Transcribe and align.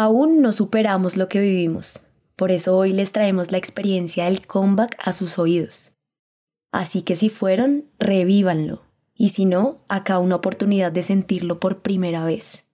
Aún 0.00 0.42
no 0.42 0.52
superamos 0.52 1.16
lo 1.16 1.26
que 1.26 1.40
vivimos, 1.40 2.04
por 2.36 2.52
eso 2.52 2.76
hoy 2.76 2.92
les 2.92 3.10
traemos 3.10 3.50
la 3.50 3.58
experiencia 3.58 4.26
del 4.26 4.46
comeback 4.46 4.96
a 5.00 5.12
sus 5.12 5.40
oídos. 5.40 5.96
Así 6.70 7.02
que 7.02 7.16
si 7.16 7.30
fueron, 7.30 7.86
revívanlo, 7.98 8.84
y 9.16 9.30
si 9.30 9.44
no, 9.44 9.80
acá 9.88 10.20
una 10.20 10.36
oportunidad 10.36 10.92
de 10.92 11.02
sentirlo 11.02 11.58
por 11.58 11.82
primera 11.82 12.24
vez. 12.24 12.68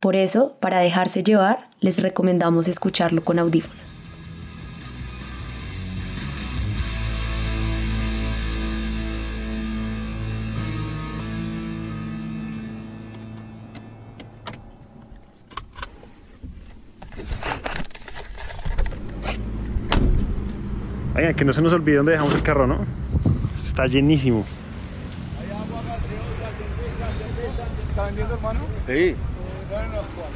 Por 0.00 0.16
eso, 0.16 0.58
para 0.58 0.80
dejarse 0.80 1.22
llevar, 1.22 1.70
les 1.80 2.02
recomendamos 2.02 2.66
escucharlo 2.66 3.22
con 3.22 3.38
audífonos. 3.38 4.02
Oigan, 21.26 21.36
que 21.36 21.44
no 21.44 21.52
se 21.52 21.60
nos 21.60 21.72
olvide 21.72 21.96
dónde 21.96 22.12
dejamos 22.12 22.36
el 22.36 22.42
carro, 22.44 22.68
¿no? 22.68 22.86
Está 23.52 23.88
llenísimo. 23.88 24.44
¿Está 27.88 28.04
vendiendo, 28.06 28.34
hermano? 28.34 28.60
Sí. 28.86 29.16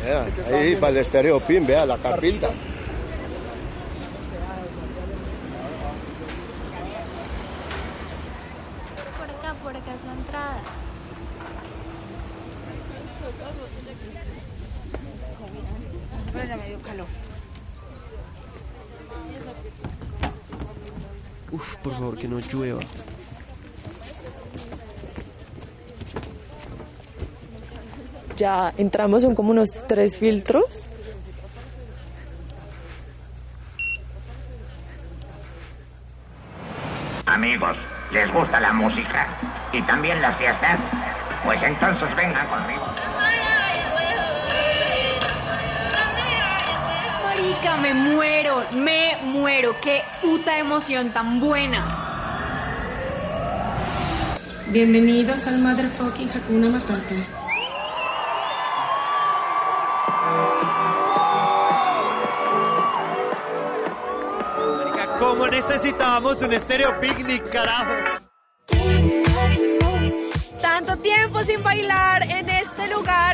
Vea, 0.03 0.27
ahí 0.53 0.75
para 0.75 0.91
el 0.91 0.97
estéreo 0.97 1.39
pin, 1.39 1.65
vea 1.65 1.87
la 1.87 1.97
carpita. 1.97 2.49
Por 9.17 9.31
acá, 9.31 9.55
por 9.63 9.77
acá 9.77 9.95
es 9.95 10.05
la 10.05 10.13
entrada. 10.13 10.59
Pero 16.33 16.49
ya 16.49 16.57
me 16.57 16.67
dio 16.67 16.81
calor. 16.81 17.07
Uf, 21.53 21.77
por 21.83 21.93
favor, 21.95 22.17
que 22.17 22.29
no 22.41 22.53
llueva. 22.53 22.81
Ya 28.37 28.73
entramos, 28.79 29.23
son 29.23 29.35
como 29.35 29.51
unos 29.51 29.71
tres 29.87 30.19
filtros. 30.19 30.85
Amigos, 37.27 37.77
¿les 38.13 38.33
gusta 38.33 38.59
la 38.61 38.73
música? 38.73 39.29
¿Y 39.73 39.83
también 39.83 40.21
las 40.23 40.37
fiestas? 40.39 40.81
Pues 41.45 41.63
entonces 41.63 42.09
vengan 42.17 42.47
conmigo. 42.49 42.87
Marica, 47.25 47.77
me 47.77 47.95
muero, 47.95 48.65
me 48.79 49.19
muero. 49.23 49.75
Qué 49.81 50.03
puta 50.21 50.59
emoción 50.59 51.11
tan 51.11 51.41
buena. 51.41 52.00
Bienvenidos 54.73 55.49
al 55.49 55.59
Motherfucking 55.59 56.31
Hakuna 56.31 56.71
Matata. 56.71 57.17
¿Cómo 65.19 65.49
necesitábamos 65.49 66.41
un 66.43 66.53
estéreo 66.53 67.01
picnic, 67.01 67.51
carajo? 67.51 68.21
Tanto 70.61 70.97
tiempo 70.99 71.43
sin 71.43 71.61
bailar 71.65 72.23
en 72.31 72.49
este 72.49 72.87
lugar 72.95 73.30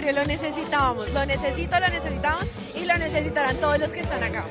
necesario, 0.00 0.12
lo 0.12 0.26
necesitábamos, 0.26 1.12
lo 1.12 1.26
necesito, 1.26 1.80
lo 1.80 1.88
necesitamos 1.88 2.44
y 2.76 2.84
lo 2.84 2.98
necesitarán 2.98 3.56
todos 3.56 3.78
los 3.78 3.90
que 3.90 4.00
están 4.00 4.22
acá. 4.22 4.44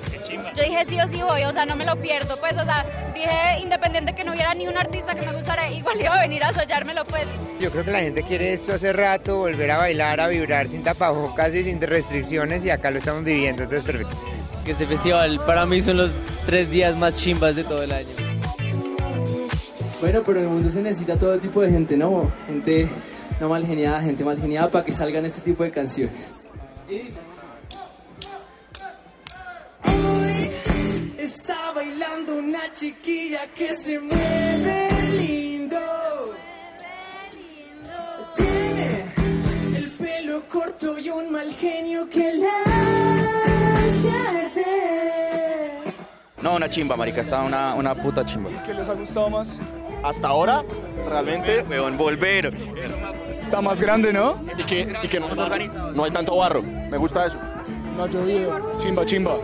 Yo 0.56 0.64
dije 0.64 0.86
sí 0.86 1.00
o 1.00 1.08
sí 1.08 1.22
voy, 1.22 1.44
o 1.44 1.54
sea, 1.54 1.66
no 1.66 1.76
me 1.76 1.86
lo 1.86 1.96
pierdo, 2.02 2.38
pues, 2.38 2.58
o 2.58 2.64
sea, 2.66 2.86
dije 3.14 3.60
independiente 3.62 4.14
que 4.14 4.24
no 4.24 4.34
hubiera 4.34 4.54
ni 4.54 4.68
un 4.68 4.78
artista 4.78 5.16
que 5.16 5.22
me 5.22 5.32
gustara, 5.32 5.72
igual 5.72 6.00
iba 6.00 6.16
a 6.16 6.22
venir 6.22 6.44
a 6.44 6.54
soñármelo, 6.54 7.04
pues. 7.06 7.26
Yo 7.60 7.72
creo 7.72 7.86
que 7.86 7.92
la 7.92 8.00
gente 8.00 8.24
quiere 8.24 8.54
esto 8.54 8.74
hace 8.74 8.92
rato, 8.94 9.38
volver 9.38 9.72
a 9.72 9.78
bailar, 9.78 10.20
a 10.20 10.28
vibrar 10.28 10.68
sin 10.68 10.84
tapabocas 10.84 11.54
y 11.54 11.64
sin 11.64 11.80
restricciones 11.82 12.66
y 12.66 12.70
acá 12.70 12.92
lo 12.92 12.98
estamos 12.98 13.24
viviendo, 13.24 13.64
entonces 13.64 13.86
perfecto. 13.86 14.18
Que 14.66 14.72
este 14.72 14.86
festival 14.86 15.40
para 15.46 15.66
mí 15.66 15.82
son 15.82 15.98
los 15.98 16.12
tres 16.46 16.70
días 16.70 16.96
más 16.96 17.16
chimbas 17.16 17.56
de 17.56 17.64
todo 17.64 17.84
el 17.84 17.92
año. 17.94 18.10
Bueno, 20.02 20.22
pero 20.24 20.40
en 20.40 20.46
el 20.46 20.52
mundo 20.52 20.70
se 20.70 20.82
necesita 20.82 21.18
todo 21.18 21.40
tipo 21.40 21.62
de 21.62 21.72
gente, 21.72 21.98
¿no? 21.98 22.32
Gente 22.46 22.88
no 23.40 23.50
mal 23.50 23.66
geniada, 23.66 24.02
gente 24.02 24.24
mal 24.24 24.40
geniada 24.40 24.70
para 24.72 24.86
que 24.86 24.92
salgan 24.92 25.26
este 25.26 25.42
tipo 25.42 25.64
de 25.64 25.72
canciones. 25.72 26.48
Está 31.18 31.72
bailando 31.74 32.38
una 32.38 32.74
chiquilla 32.74 33.48
que 33.54 33.74
se 33.74 34.00
mueve 34.00 34.88
lindo. 35.20 35.78
Tiene 38.36 39.06
el 39.76 39.92
pelo 40.00 40.48
corto 40.48 40.98
y 40.98 41.10
un 41.10 41.32
mal 41.32 41.52
genio 41.54 42.10
que 42.10 42.34
la 42.34 42.64
hace 43.76 44.10
arder. 44.10 45.94
No, 46.42 46.56
una 46.56 46.70
chimba, 46.70 46.96
marica, 46.96 47.22
está 47.22 47.44
una, 47.44 47.74
una 47.76 47.94
puta 47.94 48.26
chimba. 48.26 48.50
¿Qué 48.66 48.74
les 48.74 48.88
ha 48.90 48.94
gustado 48.94 49.30
más? 49.30 49.60
Hasta 50.04 50.28
ahora, 50.28 50.64
realmente, 51.10 51.64
weón, 51.64 51.98
volver. 51.98 52.54
Está 53.48 53.62
más 53.62 53.80
grande, 53.80 54.12
¿no? 54.12 54.44
Y 54.58 54.64
que, 54.66 54.94
y 55.04 55.08
que 55.08 55.22
no, 55.22 55.30
no 55.34 56.04
hay 56.04 56.12
tanto 56.12 56.36
barro. 56.36 56.62
Me 56.62 56.98
gusta 56.98 57.28
eso. 57.28 57.38
No 57.96 58.04
ha 58.04 58.08
llovido. 58.08 58.72
Chimba, 58.82 59.06
chimba. 59.06 59.38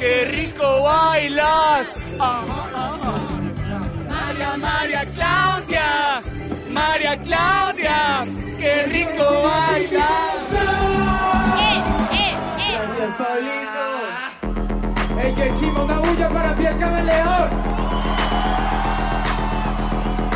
¡Qué 0.00 0.24
rico 0.34 0.82
bailas! 0.82 2.00
Ah, 2.18 2.44
ah, 2.48 2.98
ah. 3.02 3.16
María, 4.08 4.56
María 4.56 5.04
Claudia, 5.14 6.22
María 6.70 7.22
Claudia, 7.22 8.24
qué 8.58 8.82
rico 8.86 9.42
bailas. 9.42 10.36
Gracias, 12.72 13.16
Pablito. 13.18 13.55
¡Ey, 15.36 15.50
qué 15.50 15.52
chimba! 15.58 15.84
Una 15.84 15.98
bulla 16.00 16.28
para 16.28 16.54
Pierre 16.54 16.78
Camaleón. 16.78 17.50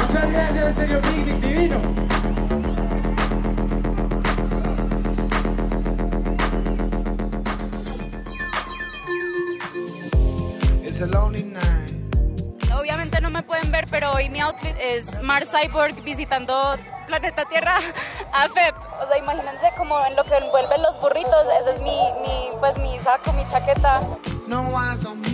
Muchas 0.07 0.33
gracias, 0.33 0.67
en 0.67 0.75
serio, 0.75 1.01
picnic 1.01 1.41
divino. 1.41 1.81
It's 10.83 11.01
a 11.01 11.07
lonely 11.07 11.43
night. 11.45 11.61
Obviamente 12.75 13.21
no 13.21 13.31
me 13.31 13.43
pueden 13.43 13.71
ver, 13.71 13.87
pero 13.91 14.11
hoy 14.13 14.29
mi 14.29 14.41
outfit 14.41 14.75
es 14.79 15.23
Mars 15.23 15.51
Cyborg 15.51 16.03
visitando 16.03 16.77
planeta 17.07 17.45
Tierra 17.47 17.77
a 18.35 18.49
FEP. 18.49 18.75
O 19.03 19.07
sea, 19.07 19.19
imagínense 19.19 19.71
como 19.77 20.05
en 20.05 20.17
lo 20.17 20.25
que 20.25 20.35
envuelven 20.37 20.83
los 20.83 21.01
burritos, 21.01 21.47
ese 21.61 21.71
es 21.77 21.83
mi, 21.83 21.97
mi, 22.23 22.51
pues 22.59 22.77
mi 22.79 22.99
saco, 23.01 23.33
mi 23.33 23.47
chaqueta. 23.47 24.01
No 24.51 24.73
eyes 24.77 25.05
on 25.07 25.21
me. 25.21 25.29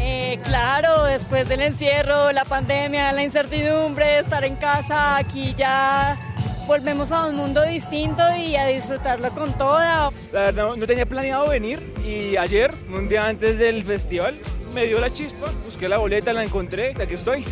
Eh, 0.00 0.40
claro, 0.42 1.04
después 1.04 1.48
del 1.48 1.60
encierro, 1.60 2.32
la 2.32 2.44
pandemia, 2.44 3.12
la 3.12 3.22
incertidumbre, 3.22 4.18
estar 4.18 4.44
en 4.44 4.56
casa, 4.56 5.16
aquí 5.16 5.54
ya 5.56 6.18
volvemos 6.66 7.12
a 7.12 7.26
un 7.26 7.36
mundo 7.36 7.62
distinto 7.62 8.20
y 8.36 8.56
a 8.56 8.66
disfrutarlo 8.66 9.30
con 9.30 9.56
toda. 9.56 10.10
La 10.32 10.40
verdad 10.40 10.70
no, 10.70 10.74
no 10.74 10.86
tenía 10.88 11.06
planeado 11.06 11.48
venir 11.48 11.80
y 12.04 12.36
ayer, 12.36 12.72
un 12.92 13.08
día 13.08 13.28
antes 13.28 13.60
del 13.60 13.84
festival, 13.84 14.36
me 14.74 14.86
dio 14.86 14.98
la 14.98 15.12
chispa, 15.12 15.52
busqué 15.64 15.88
la 15.88 15.98
boleta, 15.98 16.32
la 16.32 16.42
encontré, 16.42 16.96
aquí 17.00 17.14
estoy. 17.14 17.44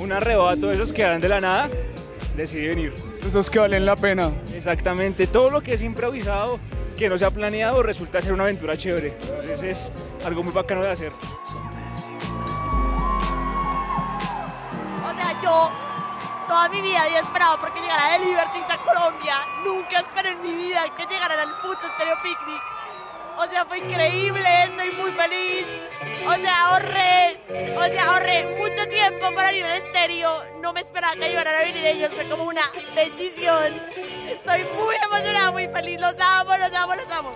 Un 0.00 0.10
arrebato 0.10 0.66
de 0.66 0.74
esos 0.74 0.92
que 0.92 1.04
dan 1.04 1.20
de 1.20 1.28
la 1.28 1.40
nada, 1.40 1.68
decidí 2.36 2.66
venir. 2.66 2.92
Esos 3.24 3.48
que 3.48 3.60
valen 3.60 3.86
la 3.86 3.94
pena. 3.94 4.32
Exactamente, 4.52 5.28
todo 5.28 5.50
lo 5.50 5.60
que 5.60 5.74
es 5.74 5.84
improvisado, 5.84 6.58
que 6.96 7.08
no 7.08 7.18
se 7.18 7.24
ha 7.24 7.30
planeado, 7.30 7.82
resulta 7.82 8.20
ser 8.22 8.32
una 8.32 8.44
aventura 8.44 8.76
chévere. 8.76 9.16
Entonces 9.20 9.62
es 9.62 9.92
algo 10.24 10.42
muy 10.42 10.52
bacano 10.52 10.82
de 10.82 10.90
hacer. 10.90 11.12
O 15.04 15.14
sea, 15.14 15.40
yo 15.42 15.70
toda 16.48 16.68
mi 16.70 16.80
vida 16.80 17.02
había 17.02 17.20
esperado 17.20 17.58
porque 17.60 17.80
llegara 17.80 18.12
de 18.12 18.18
Liberty 18.20 18.60
a 18.68 18.78
Colombia. 18.78 19.36
Nunca 19.64 20.00
esperé 20.00 20.30
en 20.30 20.42
mi 20.42 20.52
vida 20.52 20.84
que 20.96 21.06
llegaran 21.06 21.38
al 21.38 21.60
puto 21.60 21.80
Stereo 21.94 22.16
Picnic. 22.22 22.62
O 23.38 23.46
sea, 23.50 23.66
fue 23.66 23.78
increíble, 23.78 24.48
estoy 24.64 24.90
muy 24.92 25.10
feliz. 25.12 25.66
O 26.26 26.34
sea, 26.34 26.66
ahorré, 26.68 27.38
o 27.76 27.84
sea, 27.84 28.04
ahorré 28.06 28.56
mucho 28.58 28.88
tiempo 28.88 29.34
para 29.34 29.50
vivir 29.50 29.66
en 29.66 29.92
serio. 29.92 30.30
No 30.60 30.72
me 30.72 30.80
esperaba 30.80 31.14
que 31.14 31.24
ayudaran 31.24 31.54
a 31.54 31.64
venir 31.64 31.84
ellos, 31.84 32.14
fue 32.14 32.28
como 32.28 32.44
una 32.44 32.62
bendición. 32.94 33.74
Estoy 34.28 34.64
muy 34.74 34.96
emocionada, 35.04 35.50
muy 35.50 35.68
feliz. 35.68 36.00
Los 36.00 36.14
amo, 36.18 36.56
los 36.56 36.72
amo, 36.72 36.94
los 36.94 37.10
amo. 37.10 37.34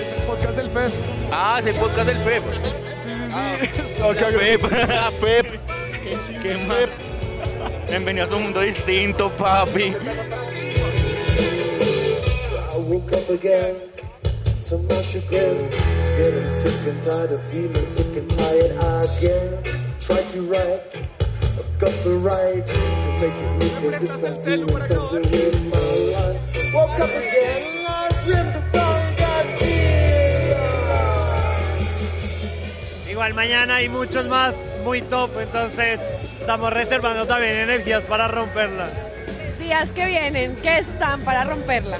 Es 0.00 0.12
el 0.12 0.22
podcast 0.22 0.56
del 0.56 0.70
FEP. 0.70 0.92
Ah, 1.32 1.56
es 1.58 1.66
el 1.66 1.76
podcast 1.76 2.06
del 2.06 2.18
FEP. 2.18 2.44
Sí, 2.52 2.58
sí, 3.02 3.10
sí. 3.26 3.32
Ah, 3.34 5.10
FEP, 5.20 5.20
FEP. 5.20 5.60
Qué, 6.02 6.38
Qué 6.42 7.11
Bienvenido 7.88 8.26
a 8.32 8.36
un 8.36 8.42
mundo 8.44 8.60
distinto, 8.60 9.30
papi. 9.30 9.94
I 12.74 12.76
woke 12.88 13.12
up 13.12 13.28
again 13.30 13.76
to 14.68 14.78
my 14.78 15.02
chagrin. 15.02 15.70
Getting 16.16 16.50
sick 16.50 16.86
and 16.86 17.02
tired 17.04 17.32
of 17.32 17.42
feeling 17.50 17.86
sick 17.88 18.16
and 18.16 18.28
tired 18.30 18.72
again. 19.18 19.62
Try 20.00 20.22
to 20.32 20.42
write, 20.42 20.82
I've 21.58 21.78
got 21.78 21.92
the 22.04 22.14
right 22.22 22.66
to 22.66 22.72
make 23.20 23.34
it 23.34 23.84
look 23.84 23.94
as 23.94 24.02
if 24.02 24.24
I'm 24.24 24.36
feeling 24.40 24.68
something 24.88 25.24
in 25.32 25.70
my 25.70 25.78
life. 26.12 26.40
Woke 26.74 27.00
up 27.00 27.10
again, 27.10 27.86
I 27.86 28.08
dreamed 28.24 28.56
about 28.56 29.16
that 29.18 29.46
Igual 33.10 33.34
mañana 33.34 33.76
hay 33.76 33.88
muchos 33.88 34.26
más 34.26 34.70
muy 34.84 35.02
top, 35.02 35.30
entonces 35.38 36.00
estamos 36.42 36.72
reservando 36.72 37.24
también 37.24 37.52
energías 37.52 38.02
para 38.02 38.26
romperla. 38.26 38.88
Días 39.60 39.92
que 39.92 40.06
vienen, 40.06 40.56
que 40.56 40.78
están 40.78 41.20
para 41.20 41.44
romperla. 41.44 41.98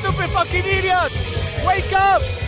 Stupid 0.00 0.30
fucking 0.30 0.64
idiots? 0.64 1.14
Wake 1.64 1.92
up! 1.92 2.47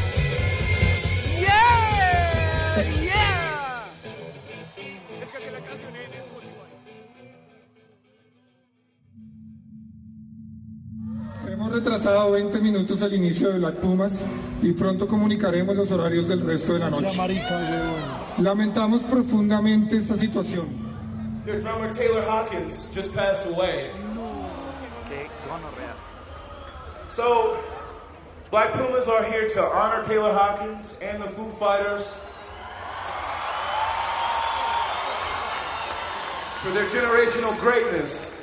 Retrasado 12.01 12.31
20 12.31 12.61
minutos 12.61 13.03
el 13.03 13.13
inicio 13.13 13.53
de 13.53 13.59
Black 13.59 13.75
Pumas 13.75 14.25
y 14.63 14.73
pronto 14.73 15.07
comunicaremos 15.07 15.77
los 15.77 15.93
horarios 15.93 16.27
del 16.27 16.41
resto 16.41 16.73
de 16.73 16.79
la 16.79 16.89
noche. 16.89 17.15
Lamentamos 18.39 19.03
profundamente 19.03 19.99
esta 19.99 20.17
situación. 20.17 20.69
Their 21.45 21.61
drummer 21.61 21.93
Taylor 21.93 22.23
Hawkins 22.23 22.89
just 22.95 23.15
passed 23.15 23.45
away. 23.45 23.91
So, 27.11 27.59
Black 28.51 28.73
Pumas 28.73 29.07
are 29.07 29.23
here 29.25 29.47
to 29.51 29.63
honor 29.63 30.03
Taylor 30.03 30.33
Hawkins 30.33 30.97
and 31.03 31.23
the 31.23 31.29
Foo 31.29 31.51
Fighters 31.59 32.17
for 36.63 36.71
their 36.71 36.87
generational 36.87 37.61
greatness. 37.61 38.40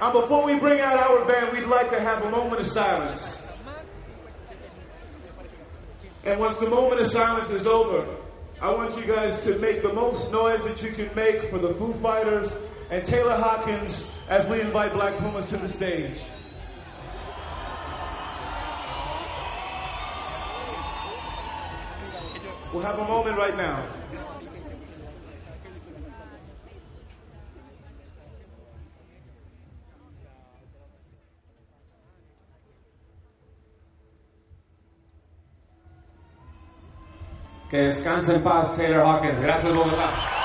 And 0.00 0.12
before 0.14 0.46
we 0.46 0.58
bring 0.58 0.80
out 0.80 0.96
our 0.96 1.26
band, 1.26 1.52
we'd 1.52 1.66
like 1.66 1.90
to 1.90 2.00
have 2.00 2.24
a 2.24 2.30
moment 2.30 2.60
of 2.60 2.66
silence. 2.66 3.52
And 6.24 6.40
once 6.40 6.56
the 6.56 6.68
moment 6.68 7.00
of 7.00 7.06
silence 7.06 7.50
is 7.50 7.66
over, 7.66 8.06
I 8.62 8.72
want 8.72 8.96
you 8.96 9.04
guys 9.04 9.40
to 9.42 9.58
make 9.58 9.82
the 9.82 9.92
most 9.92 10.32
noise 10.32 10.62
that 10.64 10.82
you 10.82 10.92
can 10.92 11.14
make 11.14 11.42
for 11.44 11.58
the 11.58 11.74
Foo 11.74 11.92
Fighters 11.94 12.56
and 12.90 13.04
Taylor 13.04 13.36
Hawkins 13.36 14.18
as 14.28 14.46
we 14.46 14.60
invite 14.60 14.92
Black 14.92 15.16
Pumas 15.18 15.46
to 15.46 15.56
the 15.58 15.68
stage. 15.68 16.18
We'll 22.72 22.82
have 22.84 22.98
a 22.98 23.04
moment 23.04 23.36
right 23.36 23.56
now. 23.56 23.86
Que 37.70 37.76
descanse 37.82 38.34
en 38.34 38.42
paz 38.42 38.74
Taylor 38.76 39.06
Hawkins. 39.06 39.38
Gracias, 39.38 39.72
Bogotá. 39.72 40.39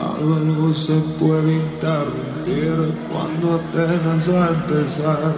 Algo 0.00 0.72
se 0.72 0.94
puede 1.18 1.56
interrumpir 1.56 2.94
cuando 3.10 3.54
apenas 3.54 4.28
va 4.32 4.44
a 4.44 4.48
empezar. 4.48 5.34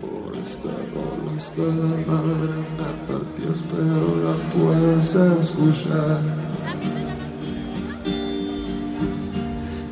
Por 0.00 0.36
esta 0.36 0.68
rola 0.94 1.36
hasta 1.36 1.62
la 1.62 1.92
madre 2.06 2.54
me 2.78 2.90
partió, 3.06 3.50
pero 3.70 4.06
la 4.24 4.36
puedes 4.50 5.14
escuchar. 5.14 6.20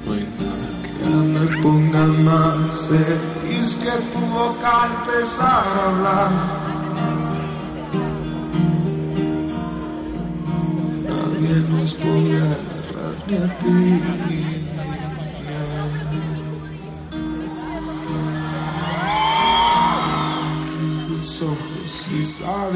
No 0.05 0.13
hay 0.13 0.27
nada 0.39 0.69
que 0.85 1.09
me 1.09 1.63
ponga 1.63 2.07
más 2.07 2.87
feliz 2.89 3.75
que 3.83 3.93
tu 4.13 4.21
boca 4.27 4.89
empezar 5.05 5.67
a 5.67 5.89
hablar. 5.89 6.66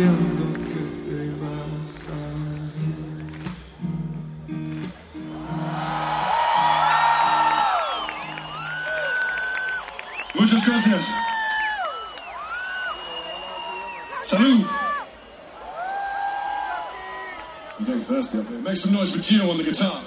Sabiendo 0.00 0.44
que 0.54 0.80
te 1.04 1.30
vas 1.40 1.92
a 2.08 2.20
ir. 2.80 2.98
Muchas 10.34 10.62
gracias. 10.66 11.04
Salud. 14.22 14.64
I'm 17.78 17.84
very 17.86 18.00
thirsty 18.00 18.38
up 18.38 18.46
there. 18.46 18.60
Make 18.60 18.76
some 18.76 18.92
noise 18.92 19.12
for 19.12 19.20
Gino 19.22 19.50
on 19.50 19.58
the 19.58 19.64
guitar. 19.64 19.99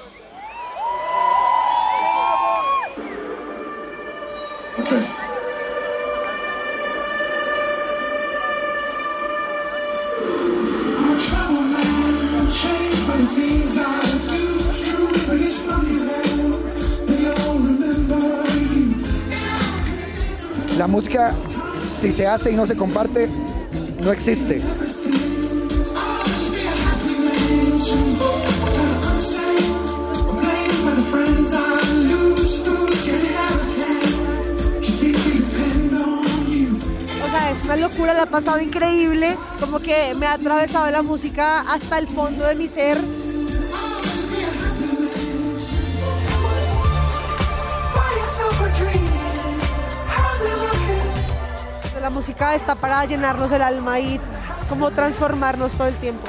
La 20.83 20.87
música, 20.87 21.33
si 21.89 22.11
se 22.11 22.27
hace 22.27 22.51
y 22.51 22.55
no 22.57 22.67
se 22.67 22.75
comparte, 22.75 23.29
no 24.01 24.11
existe. 24.11 24.61
O 37.15 37.29
sea, 37.29 37.51
es 37.51 37.63
una 37.63 37.77
locura, 37.77 38.13
la 38.13 38.23
ha 38.23 38.25
pasado 38.25 38.59
increíble. 38.59 39.37
Como 39.61 39.79
que 39.79 40.13
me 40.17 40.25
ha 40.25 40.33
atravesado 40.33 40.91
la 40.91 41.01
música 41.01 41.61
hasta 41.61 41.97
el 41.97 42.09
fondo 42.09 42.45
de 42.45 42.55
mi 42.55 42.67
ser. 42.67 42.97
La 52.13 52.20
música 52.20 52.53
está 52.53 52.75
para 52.75 53.03
llenarnos 53.05 53.51
el 53.53 53.63
alma 53.63 54.00
y 54.00 54.20
como 54.70 54.91
transformarnos 54.91 55.74
todo 55.74 55.88
el 55.88 55.96
tiempo. 55.96 56.27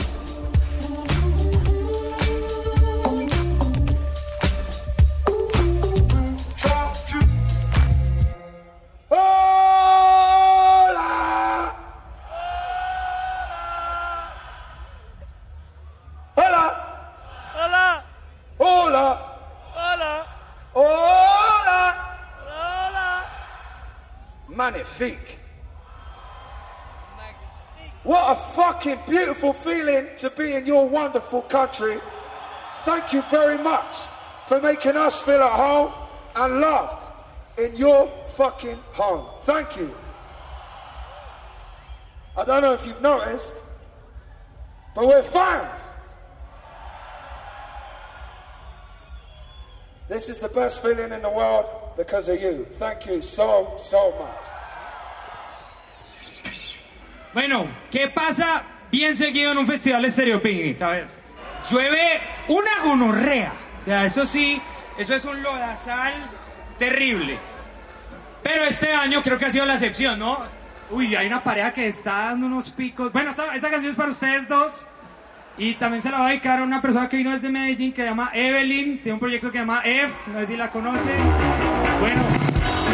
feet. 24.99 25.24
Fucking 28.85 29.03
beautiful 29.11 29.53
feeling 29.53 30.09
to 30.19 30.29
be 30.31 30.53
in 30.53 30.67
your 30.67 30.87
wonderful 30.87 31.43
country. 31.43 31.99
Thank 32.85 33.13
you 33.15 33.23
very 33.31 33.57
much 33.57 33.97
for 34.47 34.61
making 34.61 34.97
us 34.97 35.23
feel 35.23 35.43
at 35.43 35.53
home 35.53 35.93
and 36.37 36.61
loved 36.61 37.07
in 37.59 37.75
your 37.77 38.13
fucking 38.37 38.79
home. 38.93 39.27
Thank 39.43 39.77
you. 39.77 39.95
I 42.37 42.45
don't 42.45 42.63
know 42.63 42.75
if 42.75 42.85
you've 42.85 43.01
noticed, 43.01 43.55
but 44.95 45.07
we're 45.07 45.23
fans. 45.23 45.81
This 50.09 50.29
is 50.29 50.41
the 50.41 50.49
best 50.49 50.83
feeling 50.83 51.13
in 51.13 51.23
the 51.23 51.31
world 51.31 51.65
because 51.97 52.29
of 52.29 52.39
you. 52.39 52.67
Thank 52.73 53.07
you 53.07 53.23
so, 53.23 53.75
so 53.79 54.11
much. 54.19 54.45
Bueno, 57.33 57.69
¿qué 57.91 58.07
pasa 58.15 58.74
bien 58.95 59.17
seguido 59.17 59.51
en 59.51 59.59
un 59.59 59.67
festival 59.67 60.03
de? 60.03 60.77
A 60.81 60.89
ver, 60.89 61.07
llueve 61.69 62.21
una 62.47 62.71
gonorrea. 62.85 63.53
Ya, 63.87 64.05
eso 64.05 64.25
sí, 64.25 64.61
eso 64.97 65.15
es 65.15 65.25
un 65.25 65.43
lodazal 65.43 66.15
terrible. 66.79 67.37
Pero 68.43 68.65
este 68.65 68.93
año 68.93 69.21
creo 69.23 69.37
que 69.37 69.47
ha 69.47 69.51
sido 69.51 69.67
la 69.67 69.75
excepción, 69.75 70.19
¿no? 70.19 70.39
Uy, 70.91 71.17
hay 71.17 71.27
una 71.27 71.43
pareja 71.43 71.73
que 71.73 71.89
está 71.89 72.27
dando 72.27 72.47
unos 72.47 72.71
picos. 72.71 73.13
Bueno, 73.13 73.31
esta, 73.31 73.71
canción 73.71 73.91
es 73.91 73.97
para 73.97 74.11
ustedes 74.11 74.47
dos. 74.47 74.87
Y 75.59 75.75
también 75.75 76.03
se 76.03 76.11
la 76.11 76.19
va 76.19 76.27
a 76.27 76.29
dedicar 76.31 76.61
a 76.61 76.63
una 76.63 76.81
persona 76.81 77.09
que 77.09 77.17
vino 77.17 77.31
desde 77.31 77.49
Medellín 77.49 77.93
que 77.93 78.03
se 78.03 78.09
llama 78.09 78.31
Evelyn. 78.33 78.99
Tiene 78.99 79.15
un 79.15 79.21
proyecto 79.21 79.49
que 79.51 79.59
se 79.59 79.65
llama 79.65 79.83
F, 79.85 80.15
no 80.33 80.39
sé 80.41 80.47
si 80.47 80.57
la 80.57 80.71
conoce. 80.71 81.17
Bueno, 82.01 82.23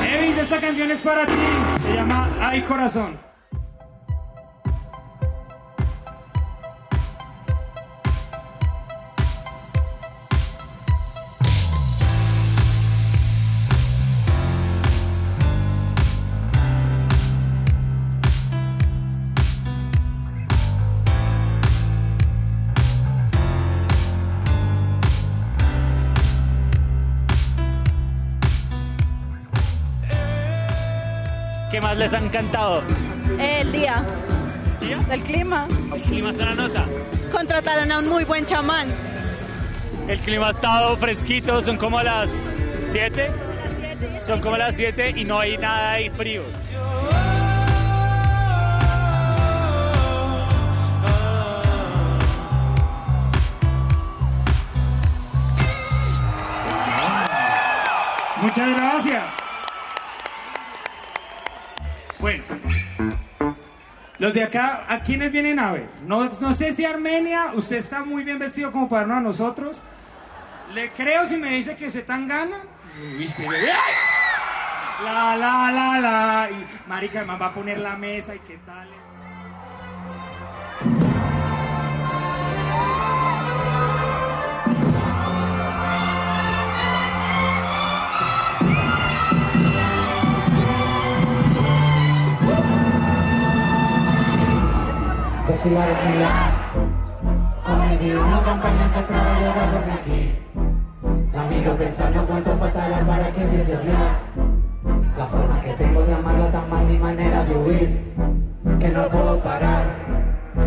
Evelyn, 0.02 0.38
esta 0.38 0.58
canción 0.58 0.90
es 0.90 1.00
para 1.00 1.26
ti. 1.26 1.32
Se 1.82 1.94
llama 1.94 2.28
Ay 2.40 2.62
Corazón. 2.62 3.29
¿Qué 32.00 32.06
más 32.06 32.12
les 32.12 32.22
ha 32.22 32.24
encantado? 32.24 32.82
El 33.38 33.72
día. 33.72 34.02
El 35.10 35.22
clima. 35.22 35.68
El 35.94 36.00
clima 36.00 36.30
está 36.30 36.46
la 36.46 36.54
nota. 36.54 36.86
Contrataron 37.30 37.92
a 37.92 37.98
un 37.98 38.08
muy 38.08 38.24
buen 38.24 38.46
chamán. 38.46 38.88
El 40.08 40.18
clima 40.20 40.48
ha 40.48 40.50
estado 40.52 40.96
fresquito, 40.96 41.60
son 41.60 41.76
como 41.76 42.00
las 42.02 42.30
7. 42.86 43.30
Son 44.22 44.40
como 44.40 44.56
las 44.56 44.76
7 44.76 45.12
y 45.14 45.24
no 45.24 45.40
hay 45.40 45.58
nada 45.58 45.92
ahí 45.92 46.08
frío. 46.08 46.42
Muchas 58.40 58.74
gracias. 58.74 59.49
Los 64.20 64.34
de 64.34 64.42
acá, 64.44 64.84
¿a 64.86 65.00
quiénes 65.00 65.32
vienen 65.32 65.58
a 65.58 65.72
ver? 65.72 65.88
No, 66.06 66.28
no 66.28 66.54
sé 66.54 66.74
si 66.74 66.84
Armenia, 66.84 67.52
usted 67.54 67.76
está 67.76 68.04
muy 68.04 68.22
bien 68.22 68.38
vestido 68.38 68.70
como 68.70 68.86
para 68.86 69.16
a 69.16 69.20
nosotros. 69.20 69.80
Le 70.74 70.92
creo 70.92 71.24
si 71.24 71.38
me 71.38 71.54
dice 71.54 71.74
que 71.74 71.88
se 71.88 72.02
tan 72.02 72.28
gana. 72.28 72.58
La, 75.02 75.34
la, 75.36 75.72
la, 75.72 76.00
la. 76.00 76.50
Y 76.50 76.66
marica, 76.86 77.20
además 77.20 77.40
va 77.40 77.46
a 77.46 77.54
poner 77.54 77.78
la 77.78 77.96
mesa 77.96 78.34
y 78.34 78.40
qué 78.40 78.58
tal. 78.58 78.88
Una 98.16 98.42
campaña 98.42 98.88
de 99.84 99.92
aquí. 99.92 100.34
La 101.34 101.44
miro 101.44 101.76
pensando 101.76 102.26
cuánto 102.26 102.56
faltará 102.56 103.00
para 103.00 103.30
que 103.30 103.42
empiece 103.42 103.74
a 103.74 105.18
La 105.18 105.26
forma 105.26 105.60
que 105.60 105.74
tengo 105.74 106.02
de 106.02 106.14
amarla 106.14 106.50
tan 106.50 106.70
mal 106.70 106.86
mi 106.86 106.96
manera 106.96 107.44
de 107.44 107.54
huir 107.56 108.14
Que 108.78 108.88
no 108.88 109.06
puedo 109.08 109.38
parar. 109.40 109.84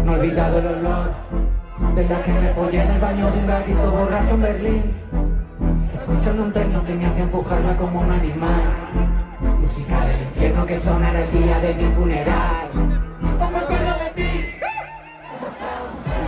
No 0.06 0.14
he 0.14 0.20
olvidado 0.20 0.60
el 0.60 0.68
olor 0.68 1.12
De 1.96 2.08
la 2.08 2.22
que 2.22 2.32
me 2.34 2.50
follé 2.50 2.84
en 2.84 2.92
el 2.92 3.02
baño 3.02 3.32
de 3.32 3.40
un 3.40 3.48
garito 3.48 3.92
borracho 3.92 4.34
en 4.36 4.42
Berlín. 4.42 4.84
Escuchando 5.92 6.44
un 6.44 6.54
techno 6.54 6.84
que 6.86 6.94
me 6.94 7.06
hace 7.08 7.22
empujarla 7.24 7.76
como 7.78 8.02
un 8.02 8.12
animal. 8.12 8.62
Música 9.60 10.06
del 10.06 10.22
infierno 10.22 10.66
que 10.68 10.78
sonará 10.78 11.20
el 11.24 11.32
día 11.32 11.60
de 11.60 11.74
mi 11.74 11.92
funeral 11.94 13.03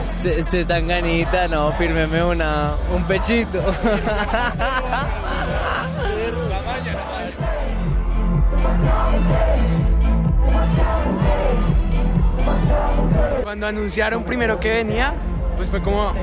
Se, 0.06 0.44
se 0.44 0.64
tan 0.66 0.88
ganita, 0.88 1.48
no, 1.48 1.72
fírmeme 1.72 2.24
una, 2.24 2.76
un 2.94 3.04
pechito. 3.06 3.60
Cuando 13.42 13.66
anunciaron 13.66 14.24
primero 14.24 14.60
que 14.60 14.70
venía, 14.70 15.16
pues 15.58 15.70
fue 15.70 15.82
como, 15.82 16.14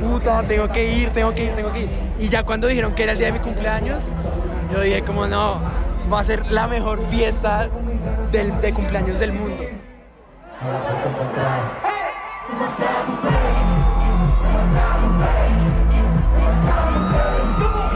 puta, 0.00 0.42
tengo 0.42 0.68
que 0.70 0.92
ir, 0.92 1.10
tengo 1.10 1.32
que 1.32 1.44
ir, 1.44 1.54
tengo 1.54 1.72
que 1.72 1.82
ir. 1.82 1.90
Y 2.18 2.28
ya 2.28 2.42
cuando 2.42 2.66
dijeron 2.66 2.92
que 2.92 3.04
era 3.04 3.12
el 3.12 3.18
día 3.18 3.28
de 3.28 3.34
mi 3.34 3.38
cumpleaños, 3.38 4.02
yo 4.72 4.80
dije 4.80 5.04
como 5.04 5.28
no, 5.28 5.60
va 6.12 6.20
a 6.20 6.24
ser 6.24 6.50
la 6.50 6.66
mejor 6.66 7.00
fiesta 7.06 7.68
del, 8.32 8.60
de 8.60 8.74
cumpleaños 8.74 9.20
del 9.20 9.32
mundo. 9.32 9.62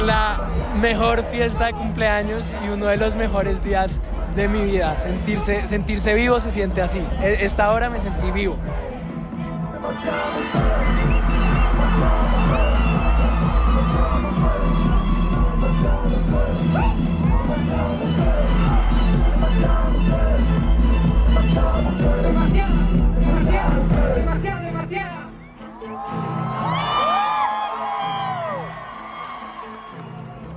La 0.06 0.38
mejor 0.80 1.24
fiesta 1.24 1.66
de 1.66 1.72
cumpleaños 1.72 2.54
y 2.64 2.68
uno 2.68 2.86
de 2.86 2.96
los 2.96 3.16
mejores 3.16 3.62
días 3.64 3.98
de 4.36 4.48
mi 4.48 4.60
vida. 4.60 4.98
Sentirse, 4.98 5.66
sentirse 5.68 6.14
vivo 6.14 6.38
se 6.40 6.50
siente 6.50 6.82
así. 6.82 7.00
E- 7.22 7.38
Esta 7.40 7.72
hora 7.72 7.90
me 7.90 8.00
sentí 8.00 8.30
vivo. 8.30 8.56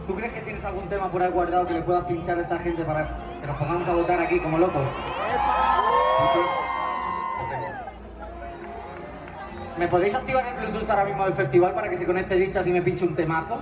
¿Tú 0.09 0.15
crees 0.15 0.33
que 0.33 0.41
tienes 0.41 0.65
algún 0.65 0.89
tema 0.89 1.11
por 1.11 1.21
ahí 1.21 1.29
guardado 1.29 1.67
que 1.67 1.73
le 1.75 1.83
puedas 1.83 2.03
pinchar 2.05 2.39
a 2.39 2.41
esta 2.41 2.57
gente 2.57 2.83
para 2.83 3.07
que 3.39 3.45
nos 3.45 3.55
pongamos 3.57 3.87
a 3.87 3.93
votar 3.93 4.19
aquí 4.19 4.39
como 4.39 4.57
locos? 4.57 4.87
¿Me 9.77 9.87
podéis 9.87 10.15
activar 10.15 10.47
el 10.47 10.55
Bluetooth 10.55 10.89
ahora 10.89 11.05
mismo 11.05 11.25
del 11.25 11.33
festival 11.35 11.75
para 11.75 11.91
que 11.91 11.97
se 11.99 12.07
conecte 12.07 12.33
dicho 12.37 12.59
así 12.59 12.71
me 12.71 12.81
pinche 12.81 13.05
un 13.05 13.15
temazo? 13.15 13.61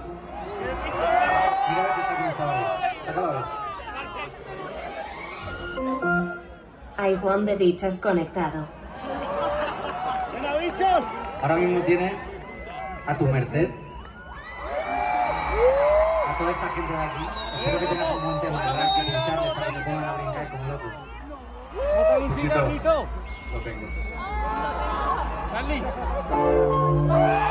Mira 1.69 1.81
a 1.81 1.83
ver 1.83 1.93
si 1.93 1.99
está 1.99 2.15
conectado 2.15 2.51
ahí. 2.51 2.65
Sácalo 3.05 3.27
a 3.27 3.31
ver. 3.33 3.43
iPhone 6.95 7.45
de 7.45 7.57
dichas 7.57 7.99
conectado. 7.99 8.69
Ahora 11.41 11.55
mismo 11.57 11.81
tienes 11.81 12.17
a 13.05 13.17
tu 13.17 13.25
merced 13.25 13.69
gente 16.77 16.93
de 16.93 16.99
aquí. 16.99 17.25
Espero 17.57 17.79
que 17.79 17.87
tengas 17.87 18.11
un 18.11 18.23
buen 18.23 18.41
tema 18.41 18.59
¿verdad? 18.59 18.95
que 18.95 19.03
pincharles 19.03 19.53
para 19.53 19.67
que 19.67 19.73
se 19.73 19.83
pongan 19.83 20.03
a 20.03 20.13
brincar 20.13 20.49
como 20.51 20.63
locos. 20.71 20.93
Luchito, 22.29 23.07
lo 23.53 23.59
tengo. 23.61 23.87
Pumas. 26.29 27.46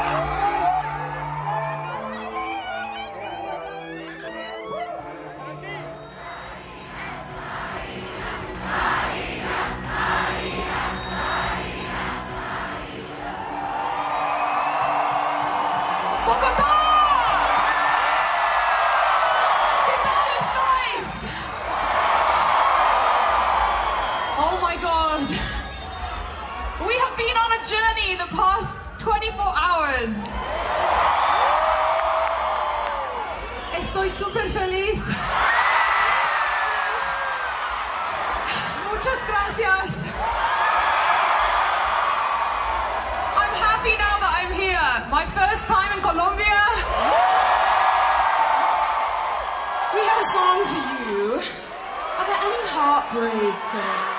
Muchas 38.97 39.21
gracias. 39.27 40.07
I'm 43.37 43.55
happy 43.61 43.95
now 43.99 44.17
that 44.25 44.33
I'm 44.41 44.53
here. 44.55 44.89
My 45.11 45.27
first 45.27 45.69
time 45.69 45.93
in 45.93 46.01
Colombia. 46.01 46.63
We 49.93 50.01
have 50.01 50.19
a 50.19 50.29
song 50.33 50.65
for 50.73 50.81
you. 51.13 51.43
Are 52.17 52.25
there 52.25 52.41
any 52.41 52.63
heartbreakers? 52.73 54.16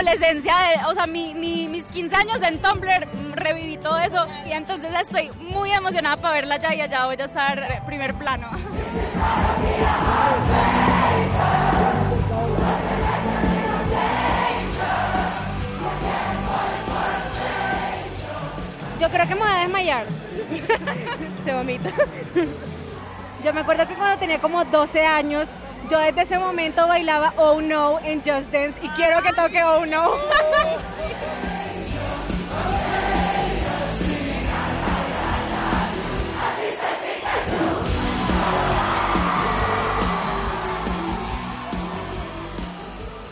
Adolescencia, 0.00 0.54
de- 0.56 0.84
o 0.86 0.94
sea, 0.94 1.06
mi, 1.06 1.34
mi- 1.34 1.68
mis 1.68 1.84
15 1.84 2.16
años 2.16 2.40
en 2.42 2.58
Tumblr, 2.60 3.06
mm, 3.06 3.32
reviví 3.34 3.76
todo 3.76 3.98
eso 3.98 4.24
y 4.46 4.52
entonces 4.52 4.90
estoy 4.98 5.30
muy 5.40 5.70
emocionada 5.72 6.16
para 6.16 6.34
verla 6.34 6.56
ya 6.56 6.74
y 6.74 6.80
allá 6.80 7.04
voy 7.06 7.16
a 7.20 7.24
estar 7.24 7.58
eh, 7.58 7.82
primer 7.86 8.14
plano. 8.14 8.48
Yo 19.00 19.08
creo 19.08 19.26
que 19.26 19.34
me 19.34 19.40
voy 19.40 19.50
a 19.50 19.60
desmayar. 19.60 20.04
Se 21.44 21.54
vomita. 21.54 21.90
Yo 23.42 23.54
me 23.54 23.60
acuerdo 23.60 23.88
que 23.88 23.94
cuando 23.94 24.18
tenía 24.18 24.38
como 24.38 24.62
12 24.64 25.06
años, 25.06 25.48
yo 25.88 25.98
desde 25.98 26.22
ese 26.22 26.38
momento 26.38 26.86
bailaba 26.86 27.32
Oh 27.36 27.60
No 27.60 27.98
en 28.00 28.18
Just 28.18 28.52
Dance 28.52 28.74
y 28.82 28.88
quiero 28.90 29.22
que 29.22 29.32
toque 29.32 29.62
Oh 29.62 29.86
No. 29.86 30.10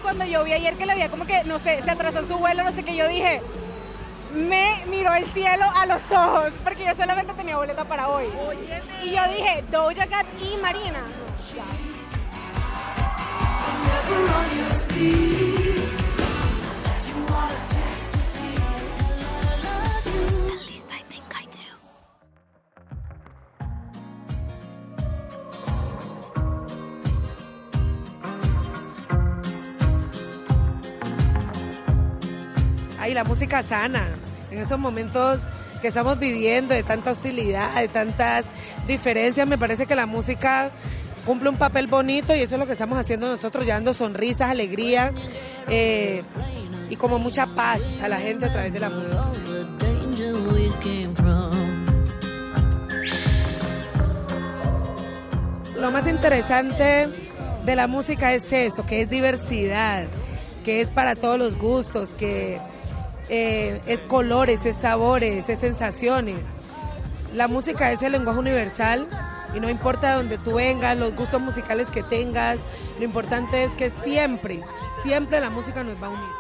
Cuando 0.03 0.25
yo 0.25 0.43
vi 0.43 0.53
ayer 0.53 0.75
que 0.75 0.87
le 0.87 0.93
había 0.93 1.11
como 1.11 1.27
que, 1.27 1.45
no 1.45 1.59
sé, 1.59 1.83
se 1.83 1.91
atrasó 1.91 2.27
su 2.27 2.39
vuelo, 2.39 2.65
no 2.65 2.73
sé 2.73 2.83
qué, 2.83 2.97
yo 2.97 3.07
dije, 3.09 3.43
me 4.33 4.83
miró 4.87 5.13
el 5.15 5.27
cielo 5.27 5.67
a 5.75 5.85
los 5.87 6.11
ojos, 6.13 6.51
porque 6.65 6.85
yo 6.87 6.95
solamente 6.95 7.35
tenía 7.35 7.57
boleta 7.57 7.85
para 7.85 8.09
hoy. 8.09 8.25
Y 9.05 9.11
yo 9.11 9.23
dije, 9.29 9.65
Doja 9.71 10.07
Cat 10.07 10.27
y 10.41 10.57
Marina. 10.63 11.03
Ay, 33.01 33.15
la 33.15 33.25
música 33.25 33.63
sana. 33.63 34.07
En 34.51 34.59
estos 34.59 34.79
momentos 34.79 35.41
que 35.81 35.89
estamos 35.89 36.19
viviendo 36.19 36.75
de 36.75 36.83
tanta 36.83 37.11
hostilidad, 37.11 37.75
de 37.75 37.89
tantas 37.89 38.45
diferencias, 38.87 39.47
me 39.47 39.57
parece 39.57 39.87
que 39.87 39.95
la 39.95 40.05
música 40.07 40.71
cumple 41.25 41.49
un 41.49 41.57
papel 41.57 41.87
bonito 41.87 42.35
y 42.35 42.41
eso 42.41 42.55
es 42.55 42.61
lo 42.61 42.67
que 42.67 42.73
estamos 42.73 42.99
haciendo 42.99 43.29
nosotros, 43.29 43.65
llevando 43.65 43.95
sonrisas, 43.95 44.51
alegría 44.51 45.13
eh, 45.69 46.23
y 46.89 46.97
como 46.97 47.19
mucha 47.19 47.47
paz 47.47 47.95
a 48.03 48.09
la 48.09 48.19
gente 48.19 48.47
a 48.47 48.53
través 48.53 48.73
de 48.73 48.81
la 48.81 48.91
música. 48.91 49.25
Lo 55.79 55.91
más 55.93 56.07
interesante 56.09 57.09
de 57.65 57.77
la 57.77 57.87
música 57.87 58.35
es 58.35 58.53
eso, 58.53 58.85
que 58.85 59.03
es 59.03 59.11
diversidad, 59.11 60.07
que 60.65 60.81
es 60.81 60.91
para 60.91 61.15
todos 61.15 61.39
los 61.39 61.57
gustos, 61.57 62.11
que 62.15 62.59
eh, 63.29 63.81
es 63.87 64.03
colores, 64.03 64.65
es 64.67 64.77
sabores, 64.77 65.49
es 65.49 65.59
sensaciones. 65.61 66.41
La 67.35 67.47
música 67.47 67.93
es 67.93 68.03
el 68.03 68.13
lenguaje 68.13 68.39
universal 68.39 69.07
y 69.55 69.61
no 69.61 69.69
importa 69.69 70.11
de 70.11 70.17
dónde 70.17 70.39
tú 70.39 70.55
vengas, 70.55 70.97
los 70.97 71.15
gustos 71.15 71.41
musicales 71.41 71.91
que 71.91 72.03
tengas, 72.03 72.59
lo 72.99 73.05
importante 73.05 73.65
es 73.65 73.75
que 73.75 73.91
siempre, 73.91 74.63
siempre 75.03 75.41
la 75.41 75.51
música 75.51 75.85
nos 75.85 76.03
va 76.03 76.09
a 76.09 76.11
unir. 76.11 76.38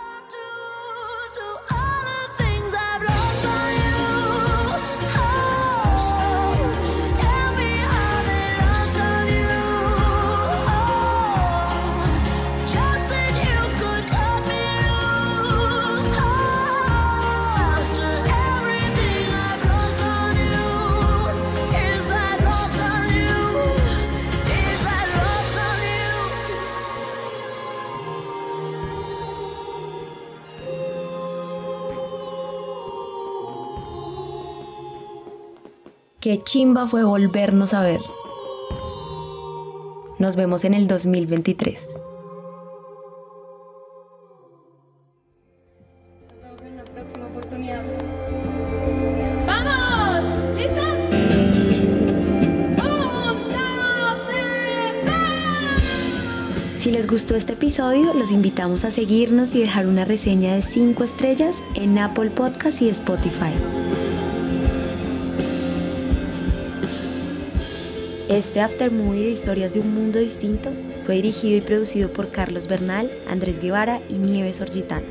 Qué 36.20 36.38
chimba 36.42 36.86
fue 36.88 37.04
volvernos 37.04 37.74
a 37.74 37.82
ver. 37.82 38.00
Nos 40.18 40.34
vemos 40.34 40.64
en 40.64 40.74
el 40.74 40.88
2023. 40.88 41.88
Nos 46.26 46.42
vemos 46.42 46.62
en 46.62 46.72
una 46.72 46.82
próxima 46.84 47.26
oportunidad. 47.26 47.84
¡Vamos! 49.46 50.24
¿Listos? 50.56 50.84
¡Un, 52.82 53.48
dos, 53.48 54.16
tres, 54.26 54.94
Si 56.78 56.90
les 56.90 57.06
gustó 57.06 57.36
este 57.36 57.52
episodio, 57.52 58.12
los 58.12 58.32
invitamos 58.32 58.84
a 58.84 58.90
seguirnos 58.90 59.54
y 59.54 59.60
dejar 59.60 59.86
una 59.86 60.04
reseña 60.04 60.56
de 60.56 60.62
5 60.62 61.04
estrellas 61.04 61.58
en 61.74 61.96
Apple 61.96 62.30
Podcast 62.30 62.82
y 62.82 62.88
Spotify. 62.88 63.52
Este 68.28 68.60
After 68.60 68.90
Movie 68.92 69.24
de 69.24 69.30
Historias 69.30 69.72
de 69.72 69.80
un 69.80 69.94
Mundo 69.94 70.18
Distinto 70.18 70.70
fue 71.04 71.14
dirigido 71.14 71.56
y 71.56 71.60
producido 71.62 72.12
por 72.12 72.30
Carlos 72.30 72.68
Bernal, 72.68 73.10
Andrés 73.26 73.58
Guevara 73.58 74.00
y 74.10 74.18
Nieves 74.18 74.60
Orgitano. 74.60 75.06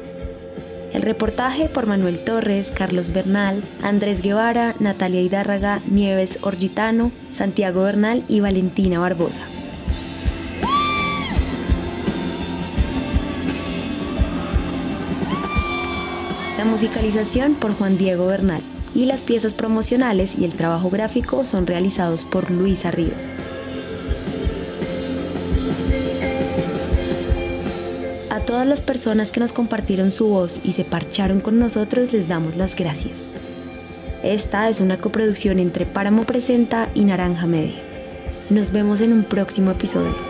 El 0.94 1.02
reportaje 1.02 1.68
por 1.68 1.88
Manuel 1.88 2.20
Torres, 2.24 2.70
Carlos 2.70 3.12
Bernal, 3.12 3.64
Andrés 3.82 4.22
Guevara, 4.22 4.76
Natalia 4.80 5.22
Hidárraga, 5.22 5.82
Nieves 5.88 6.38
Orgitano, 6.44 7.12
Santiago 7.32 7.82
Bernal 7.82 8.24
y 8.28 8.40
Valentina 8.40 9.00
Barbosa. 9.00 9.42
La 16.60 16.66
musicalización 16.66 17.56
por 17.56 17.74
Juan 17.74 17.98
Diego 17.98 18.28
Bernal 18.28 18.62
y 18.98 19.06
las 19.06 19.22
piezas 19.22 19.54
promocionales 19.54 20.36
y 20.40 20.44
el 20.44 20.54
trabajo 20.54 20.90
gráfico 20.90 21.46
son 21.46 21.68
realizados 21.68 22.26
por 22.26 22.50
Luisa 22.50 22.90
Ríos. 22.90 23.30
A 28.32 28.40
todas 28.40 28.66
las 28.66 28.82
personas 28.82 29.30
que 29.30 29.40
nos 29.40 29.54
compartieron 29.54 30.10
su 30.10 30.28
voz 30.28 30.60
y 30.64 30.72
se 30.72 30.84
parcharon 30.84 31.42
con 31.42 31.60
nosotros 31.60 32.12
les 32.12 32.28
damos 32.28 32.58
las 32.58 32.76
gracias. 32.76 33.34
Esta 34.24 34.68
es 34.68 34.80
una 34.80 34.98
coproducción 34.98 35.60
entre 35.60 35.86
Páramo 35.86 36.24
Presenta 36.24 36.90
y 36.96 37.04
Naranja 37.04 37.46
Media. 37.46 37.80
Nos 38.50 38.72
vemos 38.72 39.02
en 39.02 39.14
un 39.14 39.24
próximo 39.26 39.70
episodio. 39.70 40.27